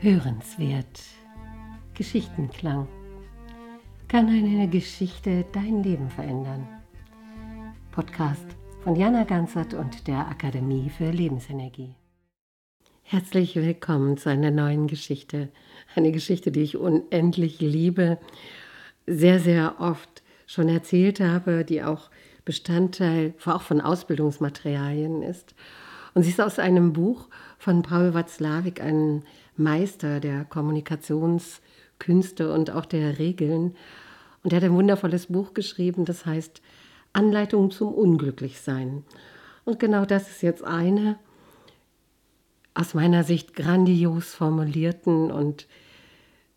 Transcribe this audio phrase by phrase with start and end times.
[0.00, 1.00] Hörenswert.
[1.94, 2.86] Geschichtenklang.
[4.06, 6.68] Kann eine Geschichte dein Leben verändern?
[7.90, 8.46] Podcast
[8.84, 11.96] von Jana Ganzert und der Akademie für Lebensenergie.
[13.02, 15.48] Herzlich willkommen zu einer neuen Geschichte.
[15.96, 18.18] Eine Geschichte, die ich unendlich liebe,
[19.04, 22.08] sehr, sehr oft schon erzählt habe, die auch
[22.44, 25.56] Bestandteil auch von Ausbildungsmaterialien ist.
[26.18, 27.28] Und sie ist aus einem Buch
[27.58, 29.22] von Paul Watzlawick, einem
[29.56, 33.76] Meister der Kommunikationskünste und auch der Regeln.
[34.42, 36.60] Und er hat ein wundervolles Buch geschrieben, das heißt
[37.12, 39.04] Anleitung zum Unglücklichsein.
[39.64, 41.20] Und genau das ist jetzt eine
[42.74, 45.68] aus meiner Sicht grandios formulierten und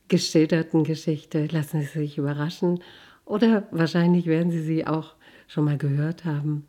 [0.07, 1.46] geschilderten Geschichte.
[1.46, 2.82] Lassen Sie sich überraschen
[3.26, 5.13] oder wahrscheinlich werden Sie sie auch
[5.48, 6.66] schon mal gehört haben.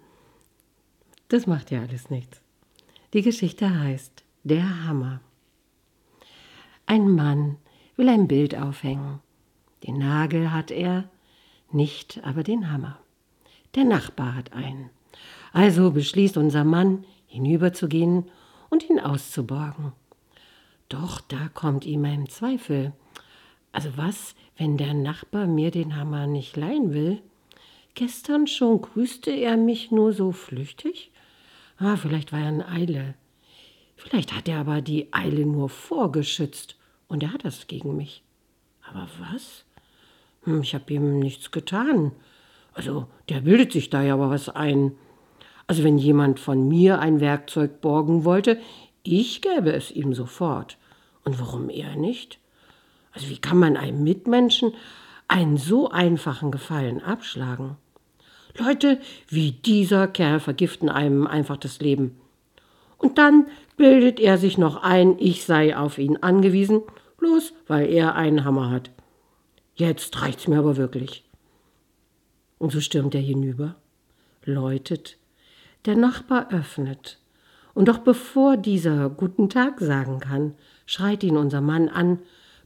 [1.29, 2.43] Das macht ja alles nichts.
[3.13, 5.21] Die Geschichte heißt Der Hammer.
[6.87, 7.59] Ein Mann
[7.97, 9.21] will ein Bild aufhängen.
[9.87, 11.11] Den Nagel hat er,
[11.71, 12.99] nicht aber den Hammer.
[13.75, 14.89] Der Nachbar hat einen.
[15.53, 18.31] Also beschließt unser Mann, hinüberzugehen
[18.71, 19.93] und ihn auszuborgen.
[20.89, 22.95] Doch da kommt ihm ein Zweifel.
[23.73, 27.21] Also was, wenn der Nachbar mir den Hammer nicht leihen will?
[27.95, 31.12] Gestern schon grüßte er mich nur so flüchtig.
[31.85, 33.15] Ah, vielleicht war er in Eile.
[33.97, 36.77] Vielleicht hat er aber die Eile nur vorgeschützt
[37.09, 38.23] und er hat das gegen mich.
[38.89, 39.65] Aber was?
[40.45, 42.13] Hm, ich habe ihm nichts getan.
[42.73, 44.93] Also, der bildet sich da ja aber was ein.
[45.67, 48.61] Also, wenn jemand von mir ein Werkzeug borgen wollte,
[49.03, 50.79] ich gäbe es ihm sofort.
[51.25, 52.39] Und warum er nicht?
[53.11, 54.73] Also, wie kann man einem Mitmenschen
[55.27, 57.77] einen so einfachen Gefallen abschlagen?
[58.59, 62.21] Leute wie dieser Kerl vergiften einem einfach das Leben.
[62.99, 66.83] Und dann bildet er sich noch ein, ich sei auf ihn angewiesen,
[67.19, 68.91] bloß weil er einen Hammer hat.
[69.75, 71.25] Jetzt reicht's mir aber wirklich.
[72.59, 73.77] Und so stürmt er hinüber,
[74.45, 75.19] läutet,
[75.85, 77.19] der Nachbar öffnet,
[77.75, 80.55] und doch bevor dieser guten Tag sagen kann,
[80.87, 82.19] schreit ihn unser Mann an,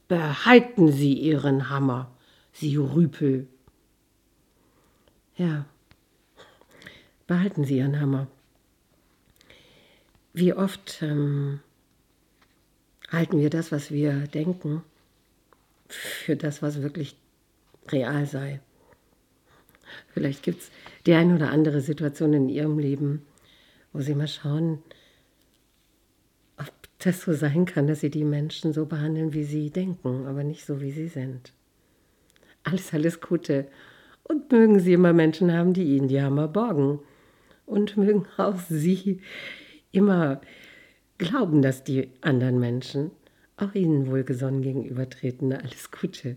[0.09, 2.11] behalten Sie Ihren Hammer,
[2.53, 3.47] Sie Rüpel.
[5.37, 5.67] Ja,
[7.27, 8.29] behalten Sie Ihren Hammer.
[10.33, 11.61] Wie oft ähm,
[13.11, 14.83] halten wir das, was wir denken,
[15.89, 17.17] für das, was wirklich
[17.89, 18.61] real sei.
[20.13, 20.71] Vielleicht gibt es
[21.07, 23.25] die eine oder andere Situation in Ihrem Leben,
[23.93, 24.83] wo Sie mal schauen,
[26.57, 30.43] ob das so sein kann, dass Sie die Menschen so behandeln, wie sie denken, aber
[30.43, 31.53] nicht so, wie sie sind.
[32.65, 33.69] Alles, alles Gute.
[34.25, 36.99] Und mögen Sie immer Menschen haben, die Ihnen die Hammer borgen.
[37.67, 39.21] Und mögen auch Sie
[39.93, 40.41] immer
[41.19, 43.11] glauben, dass die anderen Menschen
[43.57, 45.53] auch ihnen wohlgesonnen gegenübertreten.
[45.53, 46.37] Alles Gute.